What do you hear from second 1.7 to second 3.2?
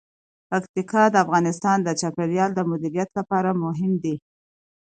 د چاپیریال د مدیریت